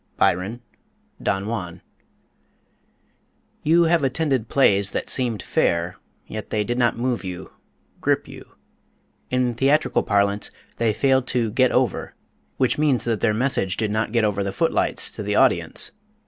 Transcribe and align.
BYRON, 0.17 0.63
Don 1.21 1.45
Juan. 1.45 1.83
You 3.61 3.83
have 3.83 4.03
attended 4.03 4.49
plays 4.49 4.89
that 4.89 5.11
seemed 5.11 5.43
fair, 5.43 5.97
yet 6.25 6.49
they 6.49 6.63
did 6.63 6.79
not 6.79 6.97
move 6.97 7.23
you, 7.23 7.51
grip 7.99 8.27
you. 8.27 8.53
In 9.29 9.53
theatrical 9.53 10.01
parlance, 10.01 10.49
they 10.77 10.91
failed 10.91 11.27
to 11.27 11.51
"get 11.51 11.71
over," 11.71 12.15
which 12.57 12.79
means 12.79 13.03
that 13.03 13.19
their 13.19 13.31
message 13.31 13.77
did 13.77 13.91
not 13.91 14.11
get 14.11 14.23
over 14.25 14.43
the 14.43 14.51
foot 14.51 14.73
lights 14.73 15.11
to 15.11 15.21
the 15.21 15.35
audience. 15.35 15.91